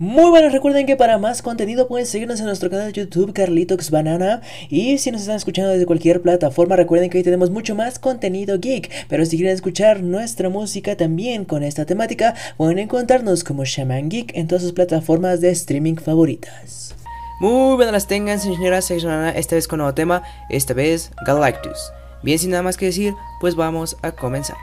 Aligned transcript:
Muy 0.00 0.30
buenas, 0.30 0.52
recuerden 0.54 0.86
que 0.86 0.96
para 0.96 1.18
más 1.18 1.42
contenido 1.42 1.86
pueden 1.86 2.06
seguirnos 2.06 2.40
en 2.40 2.46
nuestro 2.46 2.70
canal 2.70 2.90
de 2.90 3.02
YouTube 3.02 3.34
Carlitox 3.34 3.90
Banana 3.90 4.40
y 4.70 4.96
si 4.96 5.10
nos 5.10 5.20
están 5.20 5.36
escuchando 5.36 5.72
desde 5.72 5.84
cualquier 5.84 6.22
plataforma 6.22 6.74
recuerden 6.74 7.10
que 7.10 7.18
hoy 7.18 7.22
tenemos 7.22 7.50
mucho 7.50 7.74
más 7.74 7.98
contenido 7.98 8.58
geek, 8.58 8.90
pero 9.10 9.26
si 9.26 9.36
quieren 9.36 9.54
escuchar 9.54 10.02
nuestra 10.02 10.48
música 10.48 10.96
también 10.96 11.44
con 11.44 11.62
esta 11.62 11.84
temática 11.84 12.34
pueden 12.56 12.78
encontrarnos 12.78 13.44
como 13.44 13.66
Shaman 13.66 14.08
Geek 14.08 14.34
en 14.34 14.48
todas 14.48 14.62
sus 14.62 14.72
plataformas 14.72 15.42
de 15.42 15.50
streaming 15.50 15.96
favoritas. 15.96 16.94
Muy 17.38 17.76
buenas 17.76 17.92
las 17.92 18.06
tengan 18.06 18.40
señoras, 18.40 18.86
soy 18.86 19.04
Banana, 19.04 19.32
esta 19.32 19.56
vez 19.56 19.68
con 19.68 19.80
nuevo 19.80 19.92
tema, 19.92 20.22
esta 20.48 20.72
vez 20.72 21.10
Galactus. 21.26 21.92
Bien 22.22 22.38
sin 22.38 22.52
nada 22.52 22.62
más 22.62 22.78
que 22.78 22.86
decir, 22.86 23.12
pues 23.38 23.54
vamos 23.54 23.98
a 24.00 24.12
comenzar 24.12 24.56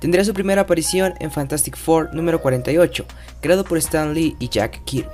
tendría 0.00 0.24
su 0.24 0.34
primera 0.34 0.62
aparición 0.62 1.14
en 1.20 1.30
Fantastic 1.30 1.76
Four 1.76 2.14
número 2.14 2.40
48, 2.40 3.04
creado 3.40 3.64
por 3.64 3.78
Stan 3.78 4.12
Lee 4.14 4.36
y 4.38 4.48
Jack 4.48 4.82
Kirby. 4.84 5.08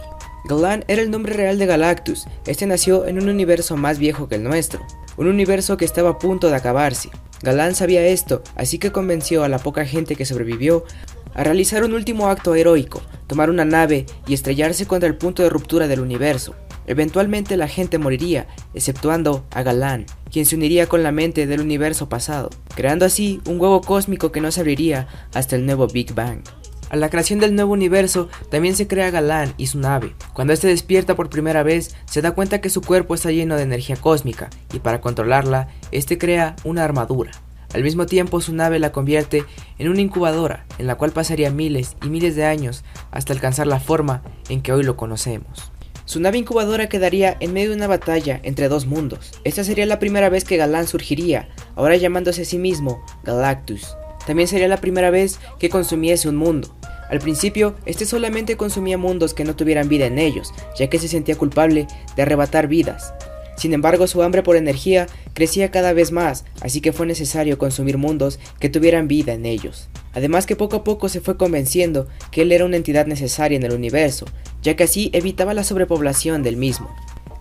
Galan 0.48 0.84
era 0.88 1.02
el 1.02 1.10
nombre 1.10 1.34
real 1.34 1.58
de 1.58 1.66
Galactus, 1.66 2.26
este 2.46 2.66
nació 2.66 3.06
en 3.06 3.20
un 3.20 3.28
universo 3.28 3.76
más 3.76 3.98
viejo 3.98 4.28
que 4.28 4.36
el 4.36 4.44
nuestro, 4.44 4.80
un 5.16 5.26
universo 5.26 5.76
que 5.76 5.84
estaba 5.84 6.10
a 6.10 6.18
punto 6.18 6.48
de 6.48 6.56
acabarse. 6.56 7.10
Galan 7.42 7.74
sabía 7.74 8.06
esto, 8.06 8.42
así 8.54 8.78
que 8.78 8.92
convenció 8.92 9.44
a 9.44 9.48
la 9.48 9.58
poca 9.58 9.84
gente 9.84 10.14
que 10.14 10.24
sobrevivió 10.24 10.84
a 11.34 11.44
realizar 11.44 11.84
un 11.84 11.92
último 11.92 12.28
acto 12.28 12.54
heroico, 12.54 13.02
tomar 13.26 13.50
una 13.50 13.64
nave 13.64 14.06
y 14.26 14.34
estrellarse 14.34 14.86
contra 14.86 15.08
el 15.08 15.16
punto 15.16 15.42
de 15.42 15.50
ruptura 15.50 15.86
del 15.86 16.00
universo. 16.00 16.54
Eventualmente 16.86 17.56
la 17.56 17.68
gente 17.68 17.98
moriría, 17.98 18.46
exceptuando 18.74 19.44
a 19.50 19.62
Galan, 19.62 20.06
quien 20.30 20.46
se 20.46 20.56
uniría 20.56 20.86
con 20.86 21.02
la 21.02 21.12
mente 21.12 21.46
del 21.46 21.60
universo 21.60 22.08
pasado, 22.08 22.50
creando 22.74 23.04
así 23.04 23.40
un 23.46 23.60
huevo 23.60 23.80
cósmico 23.80 24.32
que 24.32 24.40
no 24.40 24.50
se 24.52 24.60
abriría 24.60 25.08
hasta 25.34 25.56
el 25.56 25.66
nuevo 25.66 25.88
Big 25.88 26.14
Bang. 26.14 26.42
A 26.88 26.94
la 26.94 27.10
creación 27.10 27.40
del 27.40 27.56
nuevo 27.56 27.72
universo 27.72 28.28
también 28.48 28.76
se 28.76 28.86
crea 28.86 29.10
Galán 29.10 29.52
y 29.56 29.66
su 29.66 29.78
nave. 29.80 30.14
Cuando 30.34 30.52
este 30.52 30.68
despierta 30.68 31.16
por 31.16 31.28
primera 31.30 31.64
vez, 31.64 31.96
se 32.04 32.22
da 32.22 32.30
cuenta 32.30 32.60
que 32.60 32.70
su 32.70 32.80
cuerpo 32.80 33.14
está 33.14 33.32
lleno 33.32 33.56
de 33.56 33.64
energía 33.64 33.96
cósmica 33.96 34.50
y 34.72 34.78
para 34.78 35.00
controlarla, 35.00 35.68
este 35.90 36.16
crea 36.16 36.54
una 36.62 36.84
armadura. 36.84 37.32
Al 37.74 37.82
mismo 37.82 38.06
tiempo, 38.06 38.40
su 38.40 38.54
nave 38.54 38.78
la 38.78 38.92
convierte 38.92 39.44
en 39.78 39.88
una 39.88 40.00
incubadora 40.00 40.64
en 40.78 40.86
la 40.86 40.94
cual 40.94 41.10
pasaría 41.10 41.50
miles 41.50 41.96
y 42.04 42.08
miles 42.08 42.36
de 42.36 42.44
años 42.44 42.84
hasta 43.10 43.32
alcanzar 43.32 43.66
la 43.66 43.80
forma 43.80 44.22
en 44.48 44.62
que 44.62 44.72
hoy 44.72 44.84
lo 44.84 44.96
conocemos. 44.96 45.72
Su 46.06 46.20
nave 46.20 46.38
incubadora 46.38 46.88
quedaría 46.88 47.36
en 47.40 47.52
medio 47.52 47.70
de 47.70 47.76
una 47.76 47.88
batalla 47.88 48.38
entre 48.44 48.68
dos 48.68 48.86
mundos. 48.86 49.32
Esta 49.42 49.64
sería 49.64 49.86
la 49.86 49.98
primera 49.98 50.28
vez 50.28 50.44
que 50.44 50.56
Galán 50.56 50.86
surgiría, 50.86 51.48
ahora 51.74 51.96
llamándose 51.96 52.42
a 52.42 52.44
sí 52.44 52.58
mismo 52.58 53.04
Galactus. 53.24 53.96
También 54.24 54.46
sería 54.46 54.68
la 54.68 54.76
primera 54.76 55.10
vez 55.10 55.40
que 55.58 55.68
consumiese 55.68 56.28
un 56.28 56.36
mundo. 56.36 56.76
Al 57.10 57.18
principio, 57.18 57.74
este 57.86 58.06
solamente 58.06 58.56
consumía 58.56 58.96
mundos 58.98 59.34
que 59.34 59.44
no 59.44 59.56
tuvieran 59.56 59.88
vida 59.88 60.06
en 60.06 60.20
ellos, 60.20 60.52
ya 60.78 60.88
que 60.88 61.00
se 61.00 61.08
sentía 61.08 61.36
culpable 61.36 61.88
de 62.14 62.22
arrebatar 62.22 62.68
vidas. 62.68 63.12
Sin 63.56 63.72
embargo, 63.72 64.06
su 64.06 64.22
hambre 64.22 64.44
por 64.44 64.54
energía 64.54 65.06
crecía 65.32 65.72
cada 65.72 65.92
vez 65.92 66.12
más, 66.12 66.44
así 66.60 66.80
que 66.80 66.92
fue 66.92 67.06
necesario 67.06 67.58
consumir 67.58 67.98
mundos 67.98 68.38
que 68.60 68.68
tuvieran 68.68 69.08
vida 69.08 69.32
en 69.32 69.44
ellos. 69.44 69.88
Además 70.12 70.46
que 70.46 70.56
poco 70.56 70.76
a 70.76 70.84
poco 70.84 71.08
se 71.08 71.20
fue 71.20 71.36
convenciendo 71.36 72.06
que 72.30 72.42
él 72.42 72.52
era 72.52 72.64
una 72.64 72.76
entidad 72.76 73.06
necesaria 73.06 73.56
en 73.56 73.64
el 73.64 73.72
universo, 73.72 74.26
ya 74.62 74.76
que 74.76 74.84
así 74.84 75.10
evitaba 75.12 75.54
la 75.54 75.64
sobrepoblación 75.64 76.42
del 76.42 76.56
mismo. 76.56 76.94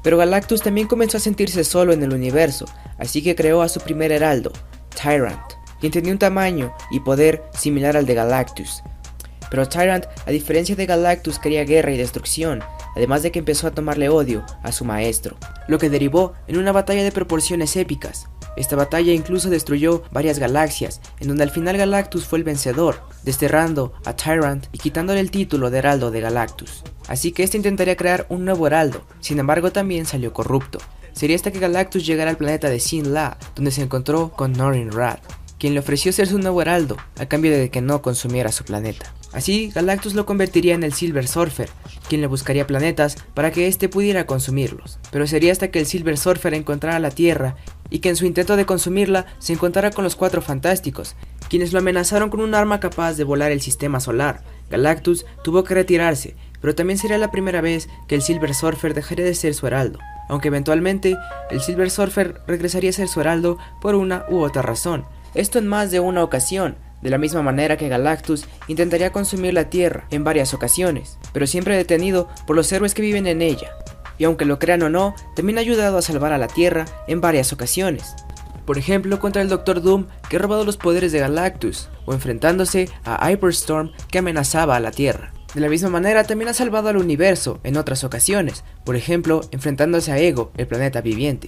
Pero 0.04 0.18
Galactus 0.18 0.62
también 0.62 0.88
comenzó 0.88 1.18
a 1.18 1.20
sentirse 1.20 1.64
solo 1.64 1.92
en 1.92 2.04
el 2.04 2.14
universo, 2.14 2.66
así 2.98 3.24
que 3.24 3.36
creó 3.36 3.62
a 3.62 3.70
su 3.70 3.80
primer 3.80 4.12
heraldo, 4.12 4.52
Tyrant, 5.02 5.54
quien 5.80 5.92
tenía 5.92 6.12
un 6.12 6.20
tamaño 6.20 6.74
y 6.92 7.00
poder 7.00 7.44
similar 7.58 7.98
al 7.98 8.06
de 8.06 8.14
Galactus. 8.14 8.84
Pero 9.50 9.68
Tyrant, 9.68 10.06
a 10.26 10.32
diferencia 10.32 10.76
de 10.76 10.86
Galactus, 10.86 11.40
quería 11.40 11.64
guerra 11.64 11.92
y 11.92 11.98
destrucción, 11.98 12.64
además 12.96 13.24
de 13.24 13.32
que 13.32 13.40
empezó 13.40 13.68
a 13.68 13.72
tomarle 13.72 14.10
odio 14.10 14.46
a 14.64 14.72
su 14.72 14.86
maestro, 14.86 15.38
lo 15.68 15.80
que 15.80 15.90
derivó 15.90 16.34
en 16.48 16.58
una 16.58 16.72
batalla 16.72 17.04
de 17.04 17.12
proporciones 17.12 17.76
épicas. 17.76 18.28
Esta 18.56 18.76
batalla 18.76 19.14
incluso 19.14 19.50
destruyó 19.50 20.04
varias 20.12 20.40
galaxias, 20.40 21.02
en 21.20 21.28
donde 21.28 21.44
al 21.44 21.52
final 21.52 21.78
Galactus 21.78 22.26
fue 22.26 22.40
el 22.40 22.44
vencedor, 22.44 23.02
desterrando 23.24 23.94
a 24.06 24.16
Tyrant 24.16 24.68
y 24.72 24.78
quitándole 24.78 25.20
el 25.20 25.32
título 25.32 25.70
de 25.70 25.80
Heraldo 25.80 26.12
de 26.12 26.22
Galactus. 26.22 26.84
Así 27.08 27.32
que 27.32 27.44
este 27.44 27.58
intentaría 27.58 27.98
crear 27.98 28.26
un 28.30 28.46
nuevo 28.46 28.68
Heraldo, 28.68 29.02
sin 29.20 29.40
embargo 29.40 29.72
también 29.72 30.06
salió 30.06 30.34
corrupto. 30.34 30.80
Sería 31.14 31.36
hasta 31.36 31.52
que 31.52 31.60
Galactus 31.60 32.06
llegara 32.06 32.30
al 32.30 32.38
planeta 32.38 32.70
de 32.70 32.80
Sin 32.80 33.14
La, 33.14 33.38
donde 33.56 33.72
se 33.72 33.82
encontró 33.82 34.32
con 34.32 34.54
Norin 34.54 34.92
Rad, 34.92 35.20
quien 35.58 35.74
le 35.74 35.80
ofreció 35.80 36.12
ser 36.12 36.28
su 36.28 36.40
nuevo 36.40 36.62
heraldo, 36.62 36.98
a 37.18 37.26
cambio 37.26 37.52
de 37.52 37.70
que 37.70 37.82
no 37.82 38.02
consumiera 38.02 38.52
su 38.52 38.66
planeta. 38.66 39.14
Así, 39.32 39.70
Galactus 39.74 40.14
lo 40.14 40.26
convertiría 40.26 40.76
en 40.76 40.84
el 40.84 40.94
Silver 40.94 41.28
Surfer, 41.28 41.70
quien 42.08 42.22
le 42.22 42.28
buscaría 42.28 42.68
planetas 42.68 43.18
para 43.34 43.52
que 43.52 43.68
éste 43.68 43.90
pudiera 43.90 44.26
consumirlos. 44.26 44.98
Pero 45.12 45.28
sería 45.28 45.52
hasta 45.52 45.72
que 45.72 45.80
el 45.80 45.86
Silver 45.86 46.18
Surfer 46.18 46.54
encontrara 46.54 47.00
la 47.00 47.12
Tierra 47.12 47.58
y 47.90 48.00
que 48.00 48.10
en 48.10 48.16
su 48.16 48.26
intento 48.26 48.56
de 48.56 48.66
consumirla 48.66 49.26
se 49.40 49.54
encontrara 49.54 49.92
con 49.92 50.04
los 50.04 50.16
Cuatro 50.16 50.42
Fantásticos, 50.42 51.16
quienes 51.50 51.74
lo 51.74 51.80
amenazaron 51.80 52.30
con 52.30 52.40
un 52.40 52.56
arma 52.56 52.80
capaz 52.80 53.14
de 53.14 53.24
volar 53.24 53.52
el 53.52 53.62
sistema 53.62 54.00
solar. 54.00 54.44
Galactus 54.70 55.26
tuvo 55.44 55.64
que 55.64 55.76
retirarse, 55.76 56.36
pero 56.62 56.76
también 56.76 56.98
sería 56.98 57.18
la 57.18 57.32
primera 57.32 57.62
vez 57.62 57.88
que 58.08 58.16
el 58.16 58.22
Silver 58.22 58.54
Surfer 58.54 58.94
dejaría 58.94 59.26
de 59.26 59.36
ser 59.36 59.54
su 59.54 59.68
heraldo, 59.68 60.00
aunque 60.30 60.48
eventualmente 60.48 61.16
el 61.52 61.62
Silver 61.62 61.92
Surfer 61.92 62.42
regresaría 62.48 62.90
a 62.90 62.94
ser 62.94 63.08
su 63.08 63.22
heraldo 63.22 63.58
por 63.82 63.96
una 63.96 64.26
u 64.30 64.40
otra 64.40 64.62
razón. 64.62 65.06
Esto 65.36 65.60
en 65.60 65.68
más 65.68 65.92
de 65.92 66.00
una 66.00 66.24
ocasión, 66.24 66.78
de 67.02 67.12
la 67.12 67.18
misma 67.20 67.44
manera 67.44 67.78
que 67.78 67.90
Galactus 67.90 68.48
intentaría 68.68 69.12
consumir 69.12 69.54
la 69.54 69.70
Tierra 69.70 70.06
en 70.10 70.24
varias 70.24 70.54
ocasiones, 70.56 71.20
pero 71.34 71.46
siempre 71.46 71.78
detenido 71.78 72.30
por 72.48 72.56
los 72.56 72.72
héroes 72.72 72.96
que 72.96 73.04
viven 73.04 73.28
en 73.28 73.44
ella. 73.44 73.70
Y 74.18 74.24
aunque 74.24 74.46
lo 74.46 74.60
crean 74.60 74.84
o 74.84 74.90
no, 74.90 75.16
también 75.36 75.58
ha 75.58 75.62
ayudado 75.62 75.98
a 75.98 76.02
salvar 76.02 76.34
a 76.34 76.38
la 76.38 76.48
Tierra 76.48 76.86
en 77.08 77.22
varias 77.22 77.54
ocasiones. 77.54 78.16
Por 78.66 78.78
ejemplo, 78.78 79.20
contra 79.20 79.42
el 79.42 79.50
Doctor 79.50 79.82
Doom 79.82 80.08
que 80.30 80.38
ha 80.38 80.40
robado 80.40 80.66
los 80.66 80.78
poderes 80.78 81.12
de 81.12 81.20
Galactus, 81.20 81.90
o 82.06 82.14
enfrentándose 82.14 82.90
a 83.04 83.30
Hyperstorm 83.30 83.92
que 84.10 84.20
amenazaba 84.20 84.76
a 84.76 84.80
la 84.80 84.92
Tierra. 84.92 85.34
De 85.54 85.62
la 85.62 85.70
misma 85.70 85.90
manera, 85.90 86.24
también 86.24 86.50
ha 86.50 86.54
salvado 86.54 86.90
al 86.90 86.98
universo 86.98 87.60
en 87.64 87.78
otras 87.78 88.04
ocasiones, 88.04 88.64
por 88.84 88.96
ejemplo, 88.96 89.42
enfrentándose 89.52 90.12
a 90.12 90.18
Ego, 90.18 90.52
el 90.58 90.68
planeta 90.68 91.02
viviente 91.02 91.48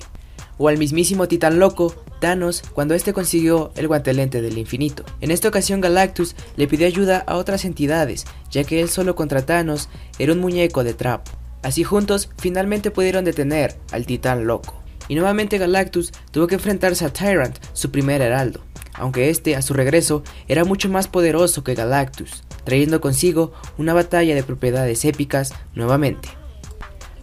o 0.57 0.67
al 0.67 0.77
mismísimo 0.77 1.27
titán 1.27 1.59
loco, 1.59 1.93
Thanos, 2.19 2.63
cuando 2.73 2.95
este 2.95 3.13
consiguió 3.13 3.71
el 3.75 3.87
guantelete 3.87 4.41
del 4.41 4.57
infinito. 4.57 5.03
En 5.21 5.31
esta 5.31 5.47
ocasión 5.47 5.81
Galactus 5.81 6.35
le 6.55 6.67
pidió 6.67 6.87
ayuda 6.87 7.23
a 7.27 7.35
otras 7.35 7.63
entidades, 7.65 8.25
ya 8.49 8.63
que 8.63 8.81
él 8.81 8.89
solo 8.89 9.15
contra 9.15 9.45
Thanos 9.45 9.89
era 10.17 10.33
un 10.33 10.39
muñeco 10.39 10.83
de 10.83 10.93
trapo. 10.93 11.31
Así 11.61 11.83
juntos 11.83 12.29
finalmente 12.37 12.91
pudieron 12.91 13.25
detener 13.25 13.75
al 13.91 14.05
titán 14.05 14.47
loco. 14.47 14.81
Y 15.07 15.15
nuevamente 15.15 15.57
Galactus 15.57 16.11
tuvo 16.31 16.47
que 16.47 16.55
enfrentarse 16.55 17.05
a 17.05 17.13
Tyrant, 17.13 17.57
su 17.73 17.91
primer 17.91 18.21
heraldo, 18.21 18.61
aunque 18.93 19.29
este 19.29 19.55
a 19.55 19.61
su 19.61 19.73
regreso 19.73 20.23
era 20.47 20.65
mucho 20.65 20.89
más 20.89 21.07
poderoso 21.07 21.63
que 21.63 21.75
Galactus, 21.75 22.43
trayendo 22.65 23.01
consigo 23.01 23.53
una 23.77 23.93
batalla 23.93 24.35
de 24.35 24.43
propiedades 24.43 25.05
épicas 25.05 25.53
nuevamente 25.73 26.36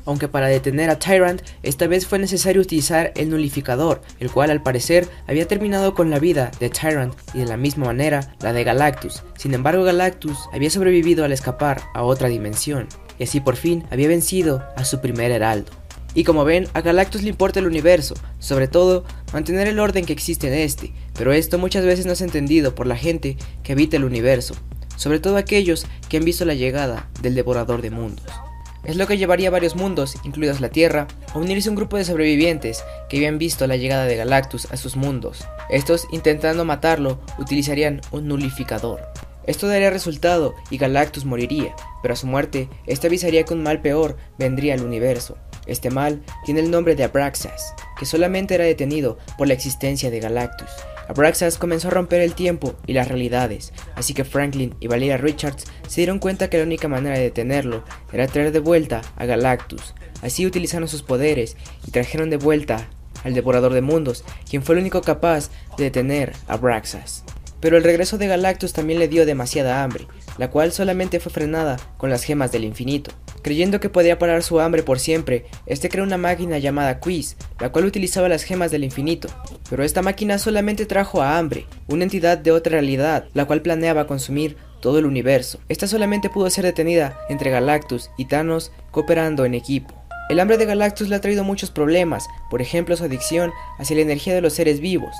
aunque 0.04 0.28
para 0.28 0.48
detener 0.48 0.90
a 0.90 0.98
Tyrant 0.98 1.42
esta 1.62 1.86
vez 1.86 2.06
fue 2.06 2.18
necesario 2.18 2.62
utilizar 2.62 3.12
el 3.16 3.30
nulificador, 3.30 4.02
el 4.20 4.30
cual 4.30 4.50
al 4.50 4.62
parecer 4.62 5.08
había 5.26 5.46
terminado 5.46 5.94
con 5.94 6.10
la 6.10 6.18
vida 6.18 6.50
de 6.60 6.70
Tyrant 6.70 7.14
y 7.32 7.38
de 7.38 7.46
la 7.46 7.56
misma 7.56 7.86
manera 7.86 8.34
la 8.40 8.52
de 8.52 8.64
Galactus. 8.64 9.22
Sin 9.36 9.54
embargo 9.54 9.84
Galactus 9.84 10.38
había 10.52 10.70
sobrevivido 10.70 11.24
al 11.24 11.32
escapar 11.32 11.82
a 11.94 12.02
otra 12.02 12.28
dimensión, 12.28 12.88
y 13.18 13.24
así 13.24 13.40
por 13.40 13.56
fin 13.56 13.84
había 13.90 14.08
vencido 14.08 14.62
a 14.76 14.84
su 14.84 15.00
primer 15.00 15.30
heraldo. 15.30 15.72
Y 16.14 16.22
como 16.22 16.44
ven, 16.44 16.68
a 16.74 16.80
Galactus 16.80 17.22
le 17.22 17.28
importa 17.28 17.58
el 17.58 17.66
universo, 17.66 18.14
sobre 18.38 18.68
todo 18.68 19.04
mantener 19.32 19.66
el 19.66 19.80
orden 19.80 20.04
que 20.04 20.12
existe 20.12 20.46
en 20.46 20.54
este, 20.54 20.92
pero 21.18 21.32
esto 21.32 21.58
muchas 21.58 21.84
veces 21.84 22.06
no 22.06 22.12
es 22.12 22.20
entendido 22.20 22.74
por 22.74 22.86
la 22.86 22.96
gente 22.96 23.36
que 23.64 23.72
habita 23.72 23.96
el 23.96 24.04
universo, 24.04 24.54
sobre 24.96 25.18
todo 25.18 25.36
aquellos 25.36 25.86
que 26.08 26.18
han 26.18 26.24
visto 26.24 26.44
la 26.44 26.54
llegada 26.54 27.08
del 27.20 27.34
devorador 27.34 27.82
de 27.82 27.90
mundos. 27.90 28.43
Es 28.84 28.96
lo 28.96 29.06
que 29.06 29.16
llevaría 29.16 29.48
a 29.48 29.52
varios 29.52 29.76
mundos, 29.76 30.16
incluidos 30.24 30.60
la 30.60 30.68
Tierra, 30.68 31.06
a 31.32 31.38
unirse 31.38 31.70
un 31.70 31.74
grupo 31.76 31.96
de 31.96 32.04
sobrevivientes 32.04 32.84
que 33.08 33.16
habían 33.16 33.38
visto 33.38 33.66
la 33.66 33.76
llegada 33.76 34.04
de 34.04 34.16
Galactus 34.16 34.66
a 34.70 34.76
sus 34.76 34.96
mundos. 34.96 35.46
Estos, 35.70 36.06
intentando 36.12 36.64
matarlo, 36.66 37.18
utilizarían 37.38 38.02
un 38.10 38.28
nulificador. 38.28 39.00
Esto 39.46 39.68
daría 39.68 39.90
resultado 39.90 40.54
y 40.70 40.78
Galactus 40.78 41.24
moriría, 41.24 41.74
pero 42.02 42.14
a 42.14 42.16
su 42.16 42.26
muerte, 42.26 42.68
este 42.86 43.06
avisaría 43.06 43.44
que 43.44 43.54
un 43.54 43.62
mal 43.62 43.80
peor 43.80 44.16
vendría 44.38 44.74
al 44.74 44.82
universo. 44.82 45.38
Este 45.66 45.90
mal 45.90 46.22
tiene 46.44 46.60
el 46.60 46.70
nombre 46.70 46.94
de 46.94 47.04
Abraxas, 47.04 47.74
que 47.98 48.06
solamente 48.06 48.54
era 48.54 48.64
detenido 48.64 49.18
por 49.38 49.48
la 49.48 49.54
existencia 49.54 50.10
de 50.10 50.20
Galactus. 50.20 50.68
Abraxas 51.08 51.58
comenzó 51.58 51.88
a 51.88 51.92
romper 51.92 52.20
el 52.20 52.34
tiempo 52.34 52.74
y 52.86 52.94
las 52.94 53.08
realidades, 53.08 53.72
así 53.94 54.14
que 54.14 54.24
Franklin 54.24 54.74
y 54.80 54.86
Valeria 54.86 55.16
Richards 55.16 55.64
se 55.86 56.00
dieron 56.00 56.18
cuenta 56.18 56.48
que 56.48 56.58
la 56.58 56.64
única 56.64 56.88
manera 56.88 57.16
de 57.16 57.24
detenerlo 57.24 57.84
era 58.12 58.26
traer 58.26 58.52
de 58.52 58.60
vuelta 58.60 59.02
a 59.16 59.26
Galactus. 59.26 59.94
Así 60.22 60.46
utilizaron 60.46 60.88
sus 60.88 61.02
poderes 61.02 61.56
y 61.86 61.90
trajeron 61.90 62.30
de 62.30 62.38
vuelta 62.38 62.88
al 63.24 63.34
Devorador 63.34 63.72
de 63.72 63.82
Mundos, 63.82 64.24
quien 64.48 64.62
fue 64.62 64.74
el 64.74 64.80
único 64.80 65.02
capaz 65.02 65.50
de 65.76 65.84
detener 65.84 66.32
a 66.46 66.54
Abraxas. 66.54 67.24
Pero 67.60 67.76
el 67.76 67.84
regreso 67.84 68.18
de 68.18 68.26
Galactus 68.26 68.72
también 68.72 68.98
le 68.98 69.08
dio 69.08 69.26
demasiada 69.26 69.82
hambre, 69.82 70.06
la 70.38 70.50
cual 70.50 70.72
solamente 70.72 71.20
fue 71.20 71.32
frenada 71.32 71.76
con 71.96 72.10
las 72.10 72.22
gemas 72.22 72.52
del 72.52 72.64
infinito. 72.64 73.10
Creyendo 73.44 73.78
que 73.78 73.90
podía 73.90 74.18
parar 74.18 74.42
su 74.42 74.58
hambre 74.58 74.82
por 74.82 74.98
siempre, 74.98 75.44
este 75.66 75.90
creó 75.90 76.02
una 76.02 76.16
máquina 76.16 76.56
llamada 76.56 76.98
Quiz, 76.98 77.36
la 77.60 77.70
cual 77.70 77.84
utilizaba 77.84 78.26
las 78.26 78.42
gemas 78.42 78.70
del 78.70 78.84
infinito. 78.84 79.28
Pero 79.68 79.84
esta 79.84 80.00
máquina 80.00 80.38
solamente 80.38 80.86
trajo 80.86 81.20
a 81.20 81.36
Hambre, 81.36 81.66
una 81.86 82.04
entidad 82.04 82.38
de 82.38 82.52
otra 82.52 82.70
realidad, 82.72 83.26
la 83.34 83.44
cual 83.44 83.60
planeaba 83.60 84.06
consumir 84.06 84.56
todo 84.80 84.98
el 84.98 85.04
universo. 85.04 85.60
Esta 85.68 85.86
solamente 85.86 86.30
pudo 86.30 86.48
ser 86.48 86.64
detenida 86.64 87.20
entre 87.28 87.50
Galactus 87.50 88.08
y 88.16 88.24
Thanos 88.24 88.72
cooperando 88.90 89.44
en 89.44 89.52
equipo. 89.52 89.94
El 90.30 90.40
hambre 90.40 90.56
de 90.56 90.64
Galactus 90.64 91.10
le 91.10 91.16
ha 91.16 91.20
traído 91.20 91.44
muchos 91.44 91.70
problemas, 91.70 92.26
por 92.48 92.62
ejemplo 92.62 92.96
su 92.96 93.04
adicción 93.04 93.52
hacia 93.78 93.96
la 93.96 94.02
energía 94.02 94.34
de 94.34 94.40
los 94.40 94.54
seres 94.54 94.80
vivos. 94.80 95.14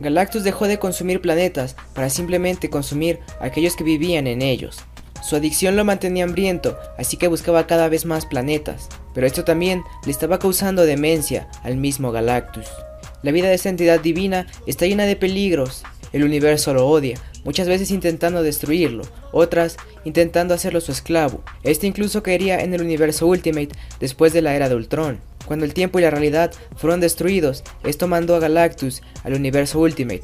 Galactus 0.00 0.42
dejó 0.42 0.66
de 0.66 0.80
consumir 0.80 1.20
planetas 1.20 1.76
para 1.94 2.10
simplemente 2.10 2.70
consumir 2.70 3.20
aquellos 3.40 3.76
que 3.76 3.84
vivían 3.84 4.26
en 4.26 4.42
ellos. 4.42 4.84
Su 5.22 5.36
adicción 5.36 5.76
lo 5.76 5.84
mantenía 5.84 6.24
hambriento, 6.24 6.76
así 6.98 7.16
que 7.16 7.28
buscaba 7.28 7.66
cada 7.66 7.88
vez 7.88 8.04
más 8.04 8.26
planetas, 8.26 8.88
pero 9.14 9.26
esto 9.26 9.44
también 9.44 9.84
le 10.04 10.10
estaba 10.10 10.38
causando 10.38 10.84
demencia 10.84 11.48
al 11.62 11.76
mismo 11.76 12.10
Galactus. 12.10 12.66
La 13.22 13.30
vida 13.30 13.48
de 13.48 13.54
esta 13.54 13.68
entidad 13.68 14.00
divina 14.00 14.48
está 14.66 14.86
llena 14.86 15.04
de 15.04 15.14
peligros, 15.14 15.84
el 16.12 16.24
universo 16.24 16.74
lo 16.74 16.88
odia, 16.88 17.18
muchas 17.44 17.68
veces 17.68 17.92
intentando 17.92 18.42
destruirlo, 18.42 19.04
otras 19.30 19.76
intentando 20.04 20.54
hacerlo 20.54 20.80
su 20.80 20.90
esclavo. 20.90 21.42
Este 21.62 21.86
incluso 21.86 22.24
caería 22.24 22.60
en 22.60 22.74
el 22.74 22.82
universo 22.82 23.26
Ultimate 23.28 23.70
después 24.00 24.32
de 24.32 24.42
la 24.42 24.56
era 24.56 24.68
de 24.68 24.74
Ultron. 24.74 25.20
Cuando 25.46 25.64
el 25.64 25.72
tiempo 25.72 25.98
y 25.98 26.02
la 26.02 26.10
realidad 26.10 26.52
fueron 26.76 27.00
destruidos, 27.00 27.62
esto 27.84 28.08
mandó 28.08 28.34
a 28.34 28.40
Galactus 28.40 29.02
al 29.22 29.34
universo 29.34 29.78
Ultimate, 29.78 30.22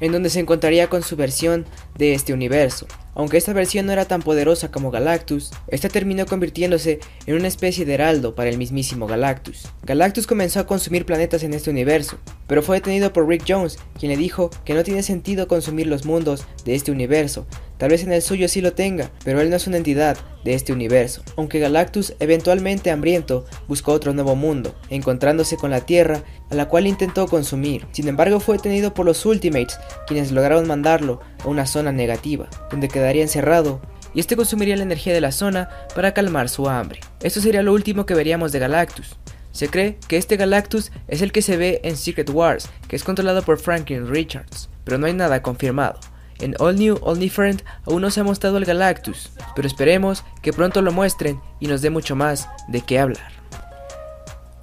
en 0.00 0.12
donde 0.12 0.30
se 0.30 0.40
encontraría 0.40 0.88
con 0.88 1.02
su 1.02 1.16
versión 1.16 1.66
de 1.98 2.14
este 2.14 2.32
universo. 2.32 2.86
Aunque 3.16 3.38
esta 3.38 3.54
versión 3.54 3.86
no 3.86 3.92
era 3.92 4.04
tan 4.04 4.20
poderosa 4.20 4.70
como 4.70 4.90
Galactus, 4.90 5.50
esta 5.68 5.88
terminó 5.88 6.26
convirtiéndose 6.26 7.00
en 7.24 7.34
una 7.34 7.48
especie 7.48 7.86
de 7.86 7.94
heraldo 7.94 8.34
para 8.34 8.50
el 8.50 8.58
mismísimo 8.58 9.06
Galactus. 9.06 9.68
Galactus 9.84 10.26
comenzó 10.26 10.60
a 10.60 10.66
consumir 10.66 11.06
planetas 11.06 11.42
en 11.42 11.54
este 11.54 11.70
universo, 11.70 12.18
pero 12.46 12.62
fue 12.62 12.76
detenido 12.76 13.14
por 13.14 13.26
Rick 13.26 13.44
Jones, 13.48 13.78
quien 13.98 14.12
le 14.12 14.18
dijo 14.18 14.50
que 14.66 14.74
no 14.74 14.84
tiene 14.84 15.02
sentido 15.02 15.48
consumir 15.48 15.86
los 15.86 16.04
mundos 16.04 16.44
de 16.66 16.74
este 16.74 16.92
universo, 16.92 17.46
Tal 17.78 17.90
vez 17.90 18.02
en 18.02 18.12
el 18.12 18.22
suyo 18.22 18.48
sí 18.48 18.60
lo 18.60 18.72
tenga, 18.72 19.10
pero 19.24 19.40
él 19.40 19.50
no 19.50 19.56
es 19.56 19.66
una 19.66 19.76
entidad 19.76 20.16
de 20.44 20.54
este 20.54 20.72
universo. 20.72 21.22
Aunque 21.36 21.58
Galactus, 21.58 22.14
eventualmente 22.20 22.90
hambriento, 22.90 23.44
buscó 23.68 23.92
otro 23.92 24.14
nuevo 24.14 24.34
mundo, 24.34 24.74
encontrándose 24.88 25.56
con 25.56 25.70
la 25.70 25.82
Tierra, 25.82 26.22
a 26.50 26.54
la 26.54 26.68
cual 26.68 26.86
intentó 26.86 27.26
consumir. 27.26 27.86
Sin 27.92 28.08
embargo, 28.08 28.40
fue 28.40 28.56
detenido 28.56 28.94
por 28.94 29.04
los 29.04 29.24
Ultimates, 29.26 29.78
quienes 30.06 30.32
lograron 30.32 30.66
mandarlo 30.66 31.20
a 31.44 31.48
una 31.48 31.66
zona 31.66 31.92
negativa, 31.92 32.48
donde 32.70 32.88
quedaría 32.88 33.22
encerrado 33.22 33.80
y 34.16 34.20
este 34.20 34.34
consumiría 34.34 34.76
la 34.76 34.82
energía 34.82 35.12
de 35.12 35.20
la 35.20 35.30
zona 35.30 35.68
para 35.94 36.14
calmar 36.14 36.48
su 36.48 36.70
hambre. 36.70 37.00
Esto 37.20 37.42
sería 37.42 37.62
lo 37.62 37.74
último 37.74 38.06
que 38.06 38.14
veríamos 38.14 38.50
de 38.50 38.58
Galactus. 38.58 39.18
Se 39.52 39.68
cree 39.68 39.98
que 40.08 40.16
este 40.16 40.38
Galactus 40.38 40.90
es 41.06 41.20
el 41.20 41.32
que 41.32 41.42
se 41.42 41.58
ve 41.58 41.80
en 41.84 41.98
Secret 41.98 42.30
Wars, 42.30 42.70
que 42.88 42.96
es 42.96 43.04
controlado 43.04 43.42
por 43.42 43.58
Franklin 43.58 44.08
Richards, 44.08 44.70
pero 44.84 44.96
no 44.96 45.06
hay 45.06 45.12
nada 45.12 45.42
confirmado. 45.42 46.00
En 46.38 46.54
All 46.58 46.76
New, 46.76 46.98
All 47.02 47.18
Different 47.18 47.62
aún 47.86 48.02
no 48.02 48.10
se 48.10 48.20
ha 48.20 48.24
mostrado 48.24 48.58
el 48.58 48.64
Galactus, 48.64 49.30
pero 49.54 49.66
esperemos 49.66 50.24
que 50.42 50.52
pronto 50.52 50.82
lo 50.82 50.92
muestren 50.92 51.40
y 51.60 51.66
nos 51.66 51.82
dé 51.82 51.90
mucho 51.90 52.16
más 52.16 52.48
de 52.68 52.82
qué 52.82 52.98
hablar. 52.98 53.32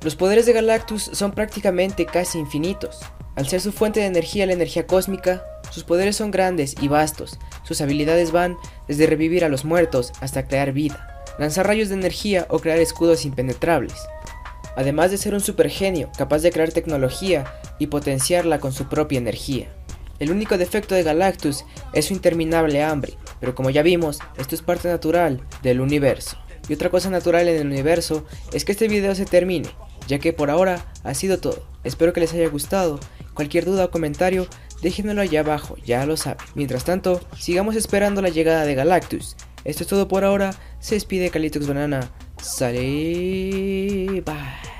Los 0.03 0.15
poderes 0.15 0.45
de 0.45 0.53
Galactus 0.53 1.03
son 1.13 1.31
prácticamente 1.31 2.05
casi 2.05 2.37
infinitos. 2.37 2.99
Al 3.35 3.47
ser 3.47 3.61
su 3.61 3.71
fuente 3.71 4.01
de 4.01 4.05
energía 4.05 4.45
la 4.45 4.53
energía 4.53 4.85
cósmica, 4.85 5.43
sus 5.71 5.83
poderes 5.83 6.17
son 6.17 6.29
grandes 6.29 6.75
y 6.81 6.87
vastos. 6.87 7.39
Sus 7.63 7.81
habilidades 7.81 8.31
van 8.31 8.57
desde 8.87 9.07
revivir 9.07 9.43
a 9.43 9.49
los 9.49 9.65
muertos 9.65 10.11
hasta 10.19 10.45
crear 10.45 10.73
vida, 10.73 11.25
lanzar 11.39 11.65
rayos 11.65 11.89
de 11.89 11.95
energía 11.95 12.45
o 12.49 12.59
crear 12.59 12.77
escudos 12.79 13.25
impenetrables. 13.25 13.95
Además 14.75 15.09
de 15.09 15.17
ser 15.17 15.33
un 15.33 15.39
supergenio 15.39 16.11
capaz 16.17 16.39
de 16.39 16.51
crear 16.51 16.71
tecnología 16.71 17.45
y 17.79 17.87
potenciarla 17.87 18.59
con 18.59 18.73
su 18.73 18.89
propia 18.89 19.17
energía. 19.17 19.67
El 20.23 20.31
único 20.31 20.57
defecto 20.57 20.95
de 20.95 21.03
Galactus 21.03 21.65
es 21.91 22.05
su 22.05 22.13
interminable 22.13 22.81
hambre, 22.81 23.15
pero 23.41 23.53
como 23.55 23.71
ya 23.71 23.83
vimos, 23.83 24.19
esto 24.37 24.55
es 24.55 24.61
parte 24.61 24.87
natural 24.87 25.45
del 25.61 25.81
universo. 25.81 26.37
Y 26.69 26.73
otra 26.73 26.89
cosa 26.89 27.09
natural 27.09 27.49
en 27.49 27.59
el 27.59 27.67
universo 27.67 28.25
es 28.53 28.63
que 28.63 28.71
este 28.71 28.87
video 28.87 29.15
se 29.15 29.25
termine, 29.25 29.67
ya 30.07 30.19
que 30.19 30.31
por 30.31 30.49
ahora 30.49 30.85
ha 31.03 31.13
sido 31.13 31.39
todo. 31.39 31.67
Espero 31.83 32.13
que 32.13 32.21
les 32.21 32.33
haya 32.33 32.47
gustado. 32.47 33.01
Cualquier 33.33 33.65
duda 33.65 33.83
o 33.83 33.91
comentario, 33.91 34.47
déjenmelo 34.81 35.19
allá 35.19 35.41
abajo, 35.41 35.75
ya 35.85 36.05
lo 36.05 36.15
saben. 36.15 36.47
Mientras 36.55 36.85
tanto, 36.85 37.19
sigamos 37.37 37.75
esperando 37.75 38.21
la 38.21 38.29
llegada 38.29 38.63
de 38.63 38.75
Galactus. 38.75 39.35
Esto 39.65 39.83
es 39.83 39.89
todo 39.89 40.07
por 40.07 40.23
ahora. 40.23 40.55
Se 40.79 40.95
despide 40.95 41.31
Calitox 41.31 41.67
Banana. 41.67 42.13
Sale. 42.41 44.23
Bye. 44.25 44.72